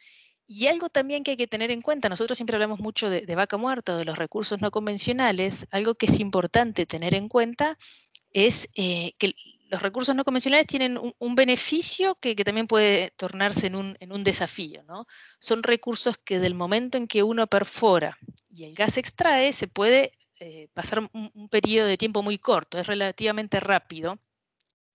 Y 0.53 0.67
algo 0.67 0.89
también 0.89 1.23
que 1.23 1.31
hay 1.31 1.37
que 1.37 1.47
tener 1.47 1.71
en 1.71 1.81
cuenta, 1.81 2.09
nosotros 2.09 2.37
siempre 2.37 2.57
hablamos 2.57 2.81
mucho 2.81 3.09
de, 3.09 3.35
vaca 3.35 3.55
muerta, 3.55 3.95
de 3.95 4.03
los 4.03 4.17
recursos 4.17 4.59
no 4.59 4.69
convencionales, 4.69 5.65
algo 5.71 5.95
que 5.95 6.07
es 6.07 6.19
importante 6.19 6.85
tener 6.85 7.15
en 7.15 7.29
cuenta 7.29 7.77
es 8.33 8.67
eh, 8.75 9.13
que 9.17 9.33
los 9.69 9.81
recursos 9.81 10.13
no 10.13 10.25
convencionales 10.25 10.67
tienen 10.67 10.97
un, 10.97 11.35
beneficio 11.35 12.15
que, 12.15 12.35
también 12.35 12.67
puede 12.67 13.11
tornarse 13.11 13.67
en 13.67 13.75
un, 13.75 14.23
desafío. 14.25 14.83
¿no? 14.83 15.07
Son 15.39 15.63
recursos 15.63 16.17
que 16.17 16.41
del 16.41 16.53
momento 16.53 16.97
en 16.97 17.07
que 17.07 17.23
uno 17.23 17.47
perfora 17.47 18.17
y 18.53 18.65
el 18.65 18.75
gas 18.75 18.97
extrae, 18.97 19.53
se 19.53 19.67
puede 19.67 20.11
eh, 20.41 20.67
pasar 20.73 20.99
un, 21.13 21.31
un 21.33 21.47
periodo 21.47 21.87
de 21.87 21.97
tiempo 21.97 22.23
muy 22.23 22.37
corto, 22.37 22.77
es 22.77 22.87
relativamente 22.87 23.61
rápido, 23.61 24.19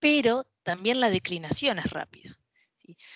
pero 0.01 0.47
también 0.63 1.01
la 1.01 1.09
declinación 1.09 1.79
es 1.79 1.89
rápida. 1.89 2.37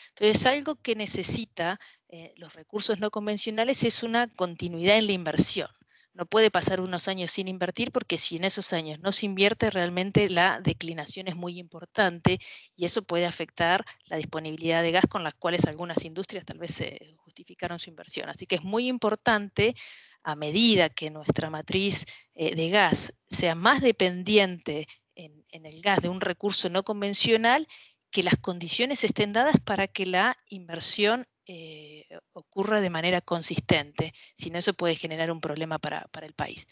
Entonces, 0.09 0.47
algo 0.47 0.77
que 0.77 0.97
necesita 0.97 1.79
eh, 2.13 2.35
los 2.39 2.55
recursos 2.55 2.99
no 2.99 3.11
convencionales 3.11 3.85
es 3.85 4.03
una 4.03 4.27
continuidad 4.27 4.99
en 4.99 5.07
la 5.07 5.13
inversión. 5.13 5.69
No 6.13 6.27
puede 6.27 6.51
pasar 6.51 6.81
unos 6.81 7.07
años 7.07 7.31
sin 7.31 7.47
invertir 7.47 7.93
porque 7.93 8.19
si 8.19 8.37
en 8.37 8.45
esos 8.45 8.73
años 8.73 8.99
no 8.99 9.13
se 9.13 9.27
invierte, 9.27 9.71
realmente 9.71 10.29
la 10.29 10.61
declinación 10.61 11.29
es 11.29 11.37
muy 11.37 11.61
importante 11.61 12.41
y 12.75 12.85
eso 12.85 13.03
puede 13.03 13.27
afectar 13.27 13.85
la 14.07 14.17
disponibilidad 14.17 14.83
de 14.83 14.91
gas 14.91 15.07
con 15.09 15.23
las 15.23 15.35
cuales 15.35 15.67
algunas 15.67 16.05
industrias 16.05 16.45
tal 16.45 16.59
vez 16.59 16.75
se 16.75 17.15
justificaron 17.19 17.79
su 17.79 17.91
inversión. 17.91 18.29
Así 18.29 18.47
que 18.47 18.57
es 18.57 18.65
muy 18.65 18.89
importante 18.89 19.77
a 20.25 20.35
medida 20.35 20.91
que 20.91 21.11
nuestra 21.11 21.49
matriz 21.49 22.05
eh, 22.35 22.57
de 22.57 22.71
gas 22.71 23.15
sea 23.29 23.55
más 23.55 23.81
dependiente 23.81 24.89
en, 25.15 25.65
el 25.67 25.81
gas 25.83 26.01
de 26.03 26.09
un 26.09 26.21
recurso 26.21 26.69
no 26.69 26.83
convencional, 26.83 27.67
que 28.11 28.23
las 28.23 28.37
condiciones 28.37 29.05
estén 29.05 29.33
dadas 29.33 29.57
para 29.65 29.87
que 29.89 30.07
la 30.07 30.37
inversión 30.49 31.27
eh, 31.47 32.07
ocurra 32.33 32.81
de 32.81 32.91
manera 32.91 33.21
consistente, 33.21 34.13
si 34.37 34.51
no 34.51 34.59
eso 34.59 34.75
puede 34.75 34.97
generar 34.97 35.31
un 35.31 35.41
problema 35.41 35.79
para, 35.79 36.07
para 36.09 36.27
el 36.27 36.35
país. 36.35 36.67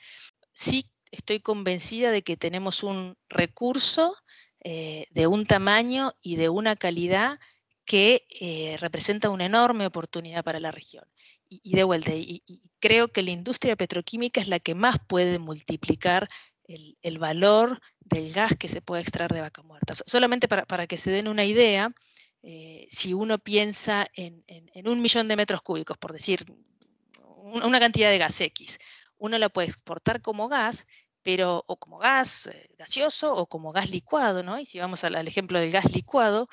Sí 0.53 0.91
estoy 1.11 1.41
convencida 1.41 2.11
de 2.11 2.23
que 2.23 2.37
tenemos 2.37 2.83
un 2.83 3.17
recurso 3.29 4.15
eh, 4.65 5.07
de 5.11 5.27
un 5.27 5.47
tamaño 5.47 6.15
y 6.21 6.37
de 6.37 6.49
una 6.49 6.77
calidad 6.77 7.39
que 7.85 8.27
eh, 8.41 8.77
representa 8.81 9.31
una 9.31 9.47
enorme 9.47 9.87
oportunidad 9.87 10.45
para 10.45 10.61
la 10.61 10.71
región. 10.71 11.05
Y, 11.49 11.75
de 11.75 11.85
vuelta, 11.85 12.13
y, 12.15 12.43
creo 12.79 13.09
que 13.09 13.23
la 13.23 13.31
industria 13.31 13.77
petroquímica 13.77 14.41
es 14.41 14.49
la 14.49 14.61
que 14.61 14.75
más 14.75 14.99
puede 15.09 15.39
multiplicar 15.39 16.29
el, 16.67 17.19
valor 17.19 17.81
del 18.09 18.33
gas 18.33 18.55
que 18.59 18.69
se 18.69 18.81
puede 18.81 19.03
extraer 19.03 19.33
de 19.33 19.41
vaca 19.41 19.63
muerta. 19.63 19.95
Solamente 19.95 20.49
para, 20.49 20.87
que 20.87 20.97
se 20.97 21.11
den 21.11 21.29
una 21.29 21.45
idea, 21.45 21.93
eh, 22.43 22.87
si 22.91 23.15
uno 23.15 23.39
piensa 23.39 24.07
en, 24.15 24.45
un 24.87 25.03
millón 25.03 25.29
de 25.29 25.37
metros 25.37 25.63
cúbicos, 25.63 25.99
por 25.99 26.13
decir 26.13 26.45
una 27.23 27.81
cantidad 27.81 28.11
de 28.11 28.19
gas 28.19 28.41
X, 28.41 28.79
uno 29.19 29.39
la 29.39 29.49
puede 29.49 29.69
exportar 29.69 30.21
como 30.23 30.49
gas 30.49 30.87
pero 31.29 31.63
o 31.67 31.77
como 31.77 31.99
gas 31.99 32.47
eh, 32.47 32.71
gaseoso 32.79 33.35
o 33.35 33.47
como 33.47 33.71
gas 33.71 33.91
licuado, 33.91 34.43
¿no? 34.43 34.59
Y 34.59 34.65
si 34.65 34.79
vamos 34.79 35.05
al, 35.05 35.29
ejemplo 35.29 35.59
del 35.59 35.71
gas 35.71 35.93
licuado, 35.93 36.49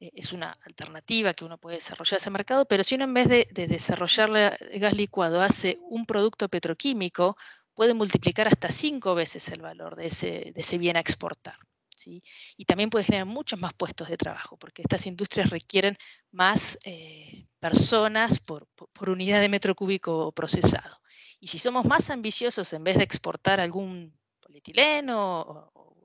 eh, 0.00 0.10
es 0.14 0.32
una 0.32 0.52
alternativa 0.66 1.32
que 1.32 1.46
uno 1.46 1.56
puede 1.56 1.76
desarrollar 1.76 2.18
ese 2.18 2.28
mercado, 2.28 2.66
pero 2.66 2.84
si 2.84 2.96
uno 2.96 3.04
en 3.04 3.14
vez 3.14 3.28
de, 3.28 3.48
desarrollar 3.50 4.58
el 4.60 4.80
gas 4.80 4.92
licuado 4.94 5.40
hace 5.40 5.78
un 5.80 6.04
producto 6.04 6.50
petroquímico, 6.50 7.38
puede 7.78 7.94
multiplicar 7.94 8.48
hasta 8.48 8.72
cinco 8.72 9.14
veces 9.14 9.48
el 9.50 9.62
valor 9.62 9.94
de 9.94 10.08
ese, 10.08 10.50
de 10.52 10.60
ese 10.62 10.78
bien 10.78 10.96
a 10.96 11.00
exportar. 11.00 11.54
¿sí? 11.96 12.20
Y 12.56 12.64
también 12.64 12.90
puede 12.90 13.04
generar 13.04 13.28
muchos 13.28 13.56
más 13.60 13.72
puestos 13.72 14.08
de 14.08 14.16
trabajo, 14.16 14.56
porque 14.56 14.82
estas 14.82 15.06
industrias 15.06 15.48
requieren 15.50 15.96
más 16.32 16.76
eh, 16.84 17.46
personas 17.60 18.40
por, 18.40 18.66
por 18.74 19.10
unidad 19.10 19.40
de 19.40 19.48
metro 19.48 19.76
cúbico 19.76 20.32
procesado. 20.32 20.98
Y 21.38 21.46
si 21.46 21.60
somos 21.60 21.84
más 21.84 22.10
ambiciosos, 22.10 22.72
en 22.72 22.82
vez 22.82 22.96
de 22.96 23.04
exportar 23.04 23.60
algún 23.60 24.12
polietileno 24.40 25.40
o, 25.72 25.96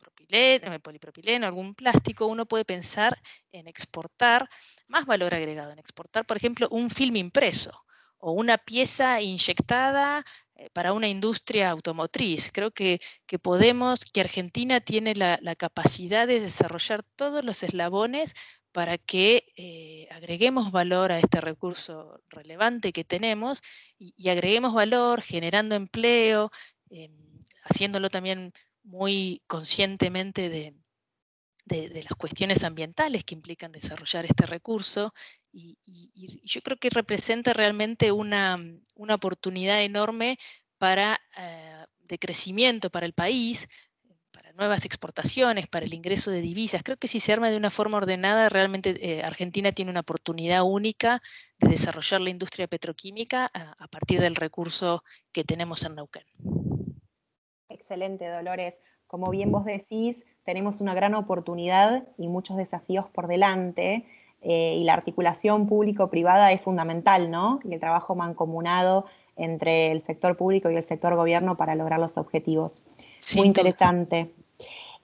propileno, 0.00 0.80
polipropileno, 0.80 1.46
algún 1.46 1.74
plástico, 1.74 2.26
uno 2.26 2.46
puede 2.46 2.64
pensar 2.64 3.20
en 3.52 3.68
exportar 3.68 4.48
más 4.86 5.04
valor 5.04 5.34
agregado, 5.34 5.72
en 5.72 5.78
exportar, 5.78 6.24
por 6.24 6.38
ejemplo, 6.38 6.68
un 6.70 6.88
film 6.88 7.16
impreso 7.16 7.84
o 8.18 8.32
una 8.32 8.58
pieza 8.58 9.20
inyectada 9.20 10.18
eh, 10.20 10.24
para 10.72 10.92
una 10.92 11.08
industria 11.08 11.70
automotriz. 11.70 12.50
Creo 12.52 12.70
que, 12.70 13.00
podemos, 13.42 14.00
que 14.04 14.20
Argentina 14.20 14.80
tiene 14.80 15.14
la, 15.14 15.38
la, 15.40 15.54
capacidad 15.54 16.26
de 16.26 16.40
desarrollar 16.40 17.02
todos 17.16 17.44
los 17.44 17.62
eslabones 17.62 18.34
para 18.72 18.98
que 18.98 19.52
eh, 19.56 20.06
agreguemos 20.10 20.70
valor 20.70 21.12
a 21.12 21.18
este 21.18 21.40
recurso 21.40 22.20
relevante 22.28 22.92
que 22.92 23.04
tenemos 23.04 23.60
y, 23.98 24.28
agreguemos 24.28 24.72
valor 24.74 25.20
generando 25.22 25.74
empleo, 25.74 26.50
em, 26.90 27.12
haciéndolo 27.64 28.10
también 28.10 28.52
muy 28.84 29.42
conscientemente 29.46 30.48
de, 30.48 30.74
las 31.68 32.14
cuestiones 32.16 32.64
ambientales 32.64 33.24
que 33.24 33.34
implican 33.34 33.72
desarrollar 33.72 34.24
este 34.24 34.46
recurso. 34.46 35.12
Y, 35.52 35.78
yo 36.44 36.62
creo 36.62 36.78
que 36.78 36.90
representa 36.90 37.52
realmente 37.52 38.12
una, 38.12 38.58
oportunidad 38.96 39.82
enorme 39.82 40.38
para, 40.78 41.20
eh, 41.36 41.84
de 41.98 42.18
crecimiento 42.18 42.90
para 42.90 43.06
el 43.06 43.12
país, 43.12 43.68
nuevas 44.58 44.84
exportaciones, 44.84 45.68
para 45.68 45.86
el 45.86 45.94
ingreso 45.94 46.30
de 46.30 46.40
divisas. 46.40 46.82
Creo 46.82 46.96
que 46.96 47.06
si 47.06 47.20
se 47.20 47.32
arma 47.32 47.50
de 47.50 47.56
una 47.56 47.70
forma 47.70 47.96
ordenada, 47.96 48.48
realmente 48.48 48.98
eh, 49.00 49.22
Argentina 49.22 49.70
tiene 49.72 49.92
una 49.92 50.00
oportunidad 50.00 50.64
única 50.64 51.22
de 51.58 51.68
desarrollar 51.68 52.20
la 52.20 52.30
industria 52.30 52.66
petroquímica 52.66 53.50
a, 53.54 53.88
partir 53.88 54.20
del 54.20 54.34
recurso 54.34 55.04
que 55.32 55.44
tenemos 55.44 55.84
en 55.84 55.94
Neuquén. 55.94 56.24
Excelente, 57.68 58.28
Dolores. 58.28 58.82
Como 59.08 59.30
bien 59.30 59.50
vos 59.50 59.64
decís, 59.64 60.26
tenemos 60.44 60.80
una 60.80 60.94
gran 60.94 61.14
oportunidad 61.14 62.06
y 62.18 62.28
muchos 62.28 62.58
desafíos 62.58 63.06
por 63.08 63.26
delante. 63.26 64.04
Eh, 64.40 64.76
y 64.76 64.84
la 64.84 64.94
articulación 64.94 65.66
público-privada 65.66 66.52
es 66.52 66.60
fundamental, 66.60 67.30
¿no? 67.30 67.58
Y 67.64 67.74
el 67.74 67.80
trabajo 67.80 68.14
mancomunado 68.14 69.06
entre 69.34 69.90
el 69.90 70.02
sector 70.02 70.36
público 70.36 70.70
y 70.70 70.76
el 70.76 70.84
sector 70.84 71.16
gobierno 71.16 71.56
para 71.56 71.74
lograr 71.74 71.98
los 71.98 72.18
objetivos. 72.18 72.84
Muy 73.36 73.46
interesante. 73.46 74.32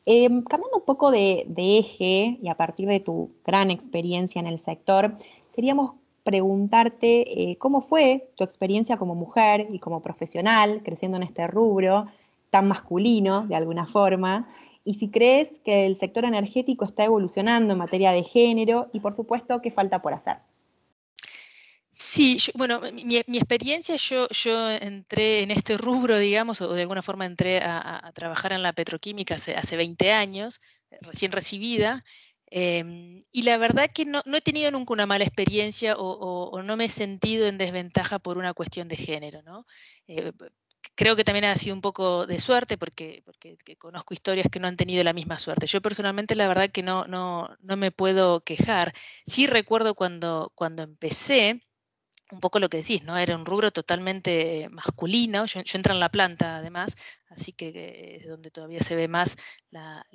Em, 0.07 0.43
cambiando 0.43 0.79
un 0.79 0.85
poco 0.85 1.11
de, 1.11 1.47
eje 1.57 2.39
y 2.43 2.49
a 2.49 2.57
partir 2.57 2.87
de 2.87 3.01
tu 3.01 3.31
gran 3.45 3.71
experiencia 3.71 4.39
en 4.39 4.47
el 4.47 4.59
sector, 4.59 5.17
queríamos 5.55 5.93
preguntarte 6.25 7.51
eh, 7.51 7.57
cómo 7.59 7.81
fue 7.81 8.31
tu 8.37 8.45
experiencia 8.45 8.99
como 8.99 9.15
mujer 9.15 9.67
y 9.71 9.79
como 9.79 10.03
profesional 10.03 10.83
creciendo 10.83 11.17
en 11.17 11.23
este 11.23 11.47
rubro 11.47 12.07
tan 12.55 12.69
masculino 12.69 13.49
de 13.49 13.57
alguna 13.57 13.85
forma, 13.85 14.49
y 14.85 14.95
si 14.95 15.11
crees 15.11 15.61
que 15.65 15.87
el 15.87 15.97
sector 15.97 16.25
energético 16.25 16.85
está 16.85 17.03
evolucionando 17.03 17.73
en 17.73 17.81
materia 17.81 18.13
de 18.13 18.23
género 18.23 18.91
y 18.93 19.01
por 19.01 19.13
supuesto 19.13 19.61
qué 19.61 19.73
falta 19.73 19.99
por 19.99 20.15
hacer. 20.15 20.37
Sí, 21.91 22.39
bueno, 22.55 22.81
mi, 22.93 23.17
experiencia, 23.17 23.97
yo, 23.97 24.29
yo 24.29 24.71
entré 24.71 25.43
en 25.43 25.51
este 25.51 25.77
rubro, 25.77 26.17
digamos, 26.17 26.61
o 26.61 26.73
de 26.73 26.83
alguna 26.83 27.03
forma 27.03 27.27
entré 27.27 27.59
a, 27.61 28.13
trabajar 28.15 28.53
en 28.53 28.63
la 28.63 28.73
petroquímica 28.73 29.35
hace, 29.35 29.57
hace 29.57 29.77
20 29.77 30.13
años, 30.13 30.61
recién 31.01 31.33
recibida, 31.33 32.01
em, 32.47 33.25
y 33.33 33.43
la 33.43 33.57
verdad 33.57 33.91
que 33.93 34.05
no, 34.05 34.23
he 34.25 34.41
tenido 34.43 34.71
nunca 34.71 34.93
una 34.93 35.07
mala 35.07 35.25
experiencia 35.25 35.97
o, 35.99 36.63
no 36.63 36.77
me 36.77 36.85
he 36.85 36.89
sentido 36.89 37.49
en 37.49 37.59
desventaja 37.59 38.21
por 38.21 38.39
una 38.39 38.55
cuestión 38.55 38.87
de 38.87 38.97
género, 38.97 39.43
¿no? 39.43 39.67
Eh, 40.07 40.31
creo 40.95 41.17
que 41.17 41.25
también 41.25 41.45
ha 41.47 41.57
sido 41.57 41.75
un 41.75 41.81
poco 41.81 42.27
de 42.27 42.39
suerte 42.39 42.79
porque, 42.79 43.23
porque 43.25 43.57
conozco 43.77 44.15
historias 44.15 44.49
que 44.51 44.61
no 44.61 44.69
han 44.69 44.77
tenido 44.77 45.03
la 45.05 45.13
misma 45.13 45.39
suerte. 45.39 45.67
Yo 45.67 45.81
personalmente 45.81 46.35
la 46.35 46.49
verdad 46.49 46.71
que 46.71 46.83
no, 46.83 47.07
no, 47.07 47.57
no 47.61 47.77
me 47.77 47.91
puedo 47.91 48.43
quejar. 48.43 48.93
Sí 49.27 49.47
recuerdo 49.47 49.95
cuando, 49.95 50.53
cuando 50.55 50.83
empecé, 50.83 51.61
un 52.31 52.41
poco 52.41 52.59
lo 52.59 52.69
que 52.69 52.79
decís, 52.79 53.03
¿no? 53.03 53.17
Era 53.17 53.37
un 53.37 53.47
rubro 53.47 53.71
totalmente 53.71 54.69
masculino. 54.71 55.47
Yo, 55.47 55.63
yo 55.63 55.77
entro 55.77 55.93
en 55.93 56.01
la 56.01 56.09
planta, 56.09 56.57
además, 56.57 56.97
así 57.29 57.53
que 57.53 58.19
es 58.21 58.29
donde 58.29 58.51
todavía 58.51 58.81
se 58.81 58.97
ve 58.97 59.09
más 59.09 59.37
la, 59.71 60.07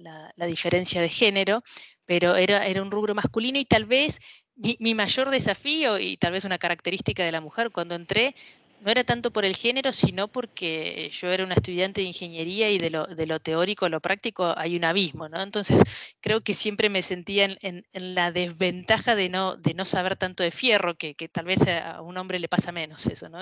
diferencia 0.47 1.01
de 1.01 1.09
género, 1.09 1.63
pero 2.05 2.35
era, 2.35 2.65
era, 2.65 2.81
un 2.81 2.91
rubro 2.91 3.13
masculino 3.13 3.59
y 3.59 3.65
tal 3.65 3.85
vez 3.85 4.19
mi, 4.55 4.75
mi, 4.79 4.93
mayor 4.95 5.29
desafío 5.29 5.99
y 5.99 6.17
tal 6.17 6.33
vez 6.33 6.45
una 6.45 6.57
característica 6.57 7.23
de 7.23 7.31
la 7.31 7.41
mujer 7.41 7.71
cuando 7.71 7.95
entré 7.95 8.35
no 8.81 8.91
era 8.91 9.03
tanto 9.03 9.31
por 9.31 9.45
el 9.45 9.55
género, 9.55 9.91
sino 9.91 10.27
porque 10.29 11.09
yo 11.11 11.29
era 11.29 11.43
una 11.43 11.55
estudiante 11.55 12.01
de 12.01 12.07
ingeniería 12.07 12.69
y 12.69 12.77
de 12.77 12.89
lo, 12.89 13.05
de 13.07 13.25
lo 13.27 13.39
teórico 13.39 13.85
a 13.85 13.89
lo 13.89 13.99
práctico 13.99 14.53
hay 14.57 14.75
un 14.75 14.85
abismo, 14.85 15.27
¿no? 15.27 15.41
Entonces 15.41 15.81
creo 16.21 16.41
que 16.41 16.53
siempre 16.53 16.89
me 16.89 17.01
sentía 17.01 17.47
en, 17.61 17.85
la 17.93 18.31
desventaja 18.31 19.15
de 19.15 19.29
no, 19.29 19.57
de 19.57 19.73
no 19.73 19.85
saber 19.85 20.15
tanto 20.15 20.43
de 20.43 20.51
fierro, 20.51 20.95
que, 20.95 21.13
tal 21.31 21.45
vez 21.45 21.67
a 21.67 22.01
un 22.01 22.17
hombre 22.17 22.39
le 22.39 22.47
pasa 22.47 22.71
menos 22.71 23.05
eso, 23.07 23.29
¿no? 23.29 23.39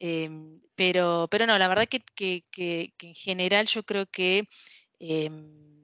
Em, 0.00 0.60
pero, 0.74 1.28
pero 1.30 1.46
no, 1.46 1.56
la 1.58 1.68
verdad 1.68 1.86
que, 1.86 2.44
en 3.00 3.14
general 3.14 3.66
yo 3.66 3.82
creo 3.84 4.06
que... 4.06 4.44
Em, 4.98 5.74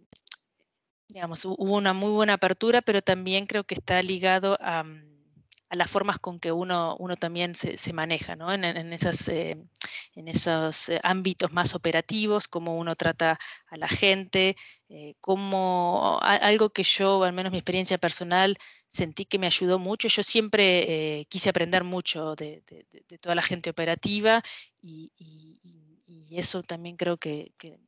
digamos, 1.08 1.44
hubo 1.44 1.76
una 1.76 1.92
muy 1.92 2.12
buena 2.12 2.34
apertura, 2.34 2.80
pero 2.82 3.02
también 3.02 3.46
creo 3.46 3.64
que 3.64 3.74
está 3.74 4.00
ligado 4.00 4.56
a, 4.60 4.84
a 5.70 5.76
las 5.76 5.88
formas 5.88 6.18
con 6.18 6.40
que 6.40 6.50
uno, 6.50 6.96
uno 6.98 7.16
también 7.16 7.54
se, 7.54 7.92
maneja 7.92 8.34
¿no? 8.34 8.52
en, 8.52 8.64
en, 8.64 8.92
esas, 8.92 9.28
eh, 9.28 9.56
en 10.16 10.28
esos 10.28 10.88
eh, 10.88 11.00
ámbitos 11.04 11.52
más 11.52 11.76
operativos, 11.76 12.48
cómo 12.48 12.76
uno 12.76 12.96
trata 12.96 13.38
a 13.68 13.76
la 13.76 13.86
gente, 13.86 14.56
eh, 14.88 15.14
como 15.20 16.18
algo 16.22 16.70
que 16.70 16.82
yo, 16.82 17.22
al 17.22 17.32
menos 17.32 17.52
mi 17.52 17.58
experiencia 17.58 17.98
personal, 17.98 18.58
sentí 18.88 19.24
que 19.24 19.38
me 19.38 19.46
ayudó 19.46 19.78
mucho. 19.78 20.08
Yo 20.08 20.24
siempre 20.24 21.24
quise 21.28 21.50
aprender 21.50 21.84
mucho 21.84 22.34
de, 22.34 22.64
toda 23.20 23.36
la 23.36 23.42
gente 23.42 23.70
operativa 23.70 24.42
y, 24.82 25.12
eso 26.32 26.62
también 26.62 26.96
creo 26.96 27.16
que 27.16 27.52
que 27.58 27.80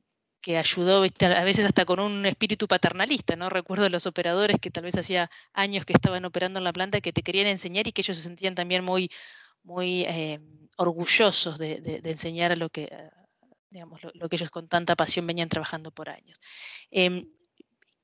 ayudó 0.50 0.98
a 0.98 1.44
veces 1.44 1.64
hasta 1.64 1.84
con 1.84 2.00
un 2.00 2.26
espíritu 2.26 2.66
paternalista, 2.66 3.36
¿no? 3.36 3.48
Recuerdo 3.48 3.88
los 3.88 4.06
operadores 4.06 4.58
que 4.60 4.70
tal 4.70 4.84
vez 4.84 4.96
hacía 4.96 5.30
años 5.52 5.84
que 5.84 5.92
estaban 5.92 6.24
operando 6.24 6.58
en 6.58 6.64
la 6.64 6.72
planta 6.72 7.00
que 7.00 7.12
te 7.12 7.22
querían 7.22 7.46
enseñar 7.46 7.86
y 7.86 7.92
que 7.92 8.02
ellos 8.02 8.16
se 8.16 8.24
sentían 8.24 8.54
también 8.54 8.84
muy, 8.84 9.08
muy 9.62 10.02
eh, 10.02 10.40
orgullosos 10.76 11.58
de, 11.58 12.00
enseñar 12.04 12.56
lo 12.58 12.70
que, 12.70 12.84
eh, 12.84 13.10
digamos, 13.70 14.00
lo, 14.02 14.28
que 14.28 14.36
ellos 14.36 14.50
con 14.50 14.68
tanta 14.68 14.96
pasión 14.96 15.26
venían 15.26 15.48
trabajando 15.48 15.92
por 15.92 16.10
años. 16.10 16.40
Em, 16.90 17.28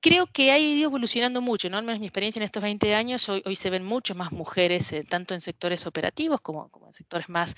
creo 0.01 0.27
que 0.27 0.53
ha 0.53 0.59
ido 0.59 0.89
evolucionando 0.89 1.41
mucho, 1.41 1.69
¿no? 1.69 1.79
Al 1.79 1.85
menos 1.85 2.01
mi 2.01 2.07
experiencia 2.07 2.39
en 2.39 2.45
estos 2.45 2.63
20 2.63 2.95
años, 2.95 3.29
hoy, 3.29 3.43
hoy 3.45 3.57
se 3.57 3.71
ven 3.71 3.85
mucho 3.85 4.15
más 4.15 4.33
mujeres, 4.33 4.93
eh, 4.93 5.05
tanto 5.05 5.35
en 5.35 5.41
sectores 5.41 5.87
operativos 5.87 6.41
como 6.41 6.71
en 6.87 6.93
sectores 6.93 7.29
más 7.29 7.55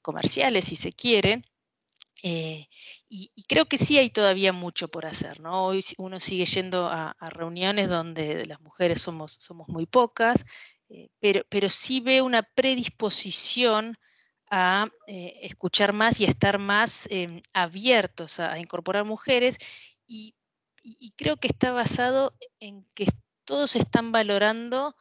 comerciales, 0.00 0.66
si 0.66 0.76
se 0.76 0.92
quiere. 0.92 1.42
Eh, 2.22 2.66
y, 3.08 3.30
creo 3.48 3.66
que 3.66 3.78
sí 3.78 3.98
hay 3.98 4.10
todavía 4.10 4.52
mucho 4.52 4.88
por 4.88 5.06
hacer, 5.06 5.40
¿no? 5.40 5.66
Hoy 5.66 5.84
uno 5.98 6.20
sigue 6.20 6.44
yendo 6.46 6.86
a, 6.86 7.14
reuniones 7.30 7.88
donde 7.88 8.46
las 8.46 8.60
mujeres 8.60 9.02
somos, 9.02 9.32
somos 9.32 9.68
muy 9.68 9.86
pocas, 9.86 10.44
pero, 11.20 11.42
pero 11.48 11.68
sí 11.70 12.00
veo 12.00 12.24
una 12.24 12.42
predisposición 12.42 13.98
a 14.50 14.88
escuchar 15.06 15.94
más 15.94 16.20
y 16.20 16.24
estar 16.24 16.58
más 16.58 17.08
abiertos 17.52 18.38
a, 18.40 18.58
incorporar 18.58 19.04
mujeres 19.04 19.58
y, 20.06 20.34
creo 21.16 21.36
que 21.36 21.48
está 21.48 21.70
basado 21.72 22.34
en 22.60 22.84
que 22.94 23.06
todos 23.44 23.76
están 23.76 24.12
valorando 24.12 24.96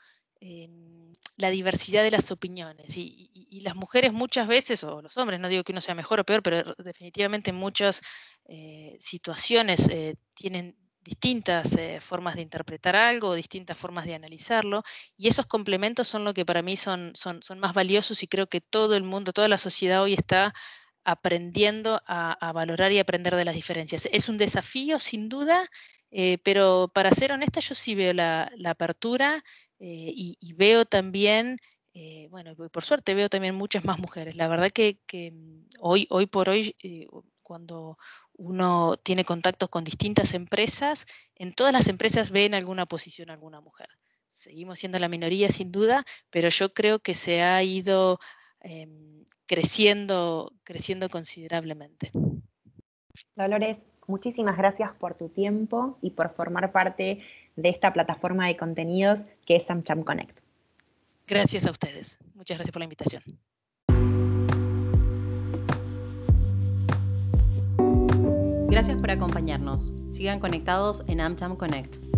la 1.37 1.49
diversidad 1.49 2.03
de 2.03 2.11
las 2.11 2.31
opiniones. 2.31 2.97
Y, 2.97 3.29
las 3.63 3.75
mujeres 3.75 4.11
muchas 4.11 4.47
veces, 4.47 4.83
o 4.83 5.03
los 5.03 5.15
hombres, 5.17 5.39
no 5.39 5.47
digo 5.47 5.63
que 5.63 5.71
uno 5.71 5.81
sea 5.81 5.93
mejor 5.93 6.19
o 6.19 6.23
peor, 6.23 6.41
pero 6.41 6.73
definitivamente 6.79 7.51
en 7.51 7.57
muchas 7.57 8.01
eh, 8.45 8.97
situaciones 8.99 9.87
eh, 9.89 10.15
tienen 10.33 10.75
distintas 11.03 11.75
eh, 11.75 11.99
formas 11.99 12.35
de 12.35 12.41
interpretar 12.41 12.95
algo, 12.95 13.35
distintas 13.35 13.77
formas 13.77 14.05
de 14.05 14.15
analizarlo, 14.15 14.83
y 15.15 15.27
esos 15.27 15.45
complementos 15.45 16.07
son 16.07 16.23
lo 16.23 16.33
que 16.33 16.43
para 16.43 16.63
mí 16.63 16.75
son, 16.75 17.11
son, 17.13 17.43
son 17.43 17.59
más 17.59 17.75
valiosos 17.75 18.23
y 18.23 18.27
creo 18.27 18.47
que 18.47 18.61
todo 18.61 18.95
el 18.95 19.03
mundo, 19.03 19.31
toda 19.31 19.47
la 19.47 19.59
sociedad 19.59 20.01
hoy 20.01 20.15
está 20.15 20.55
aprendiendo 21.03 22.01
a, 22.07 22.51
valorar 22.53 22.91
y 22.91 22.99
aprender 22.99 23.35
de 23.35 23.45
las 23.45 23.55
diferencias. 23.55 24.09
Es 24.11 24.27
un 24.27 24.37
desafío, 24.37 24.97
sin 24.97 25.29
duda, 25.29 25.67
pero 26.43 26.91
para 26.93 27.11
ser 27.11 27.31
honesta, 27.31 27.59
yo 27.59 27.75
sí 27.75 27.95
veo 27.95 28.13
la, 28.13 28.51
la 28.55 28.71
apertura 28.71 29.43
eh, 29.83 30.13
y, 30.15 30.53
veo 30.53 30.85
también, 30.85 31.57
eh, 31.95 32.27
bueno, 32.29 32.55
por 32.55 32.83
suerte 32.83 33.15
veo 33.15 33.29
también 33.29 33.55
muchas 33.55 33.83
más 33.83 33.97
mujeres. 33.97 34.35
La 34.35 34.47
verdad 34.47 34.69
que, 34.69 34.99
mm, 35.11 35.69
hoy, 35.79 36.05
hoy 36.11 36.27
por 36.27 36.49
hoy, 36.49 36.75
eh, 36.83 37.07
cuando 37.41 37.97
uno 38.33 38.95
tiene 38.97 39.25
contactos 39.25 39.69
con 39.69 39.83
distintas 39.83 40.35
empresas, 40.35 41.07
en 41.33 41.53
todas 41.53 41.73
las 41.73 41.87
empresas 41.87 42.29
ven 42.29 42.53
alguna 42.53 42.85
posición 42.85 43.31
alguna 43.31 43.59
mujer. 43.59 43.89
Seguimos 44.29 44.77
siendo 44.77 44.99
la 44.99 45.09
minoría 45.09 45.49
sin 45.49 45.71
duda, 45.71 46.05
pero 46.29 46.49
yo 46.49 46.75
creo 46.75 46.99
que 46.99 47.15
se 47.15 47.41
ha 47.41 47.63
ido 47.63 48.19
em, 48.59 49.25
creciendo, 49.47 50.53
creciendo 50.63 51.09
considerablemente. 51.09 52.11
Dolores, 53.35 53.87
muchísimas 54.05 54.57
gracias 54.57 54.93
por 54.93 55.15
tu 55.15 55.27
tiempo 55.27 55.97
y 56.03 56.11
por 56.11 56.35
formar 56.35 56.71
parte 56.71 57.21
de 57.55 57.69
esta 57.69 57.93
plataforma 57.93 58.47
de 58.47 58.57
contenidos 58.57 59.27
que 59.45 59.55
es 59.55 59.69
AmCham 59.69 60.03
Connect. 60.03 60.39
Gracias 61.27 61.65
a 61.65 61.71
ustedes. 61.71 62.17
Muchas 62.35 62.57
gracias 62.57 62.71
por 62.71 62.79
la 62.79 62.85
invitación. 62.85 63.23
Gracias 68.69 68.97
por 68.97 69.11
acompañarnos. 69.11 69.91
Sigan 70.09 70.39
conectados 70.39 71.03
en 71.07 71.19
AmCham 71.19 71.57
Connect. 71.57 72.10